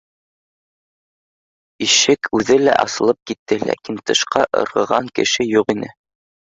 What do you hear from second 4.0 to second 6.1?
тышҡа ырғыған кеше юк ине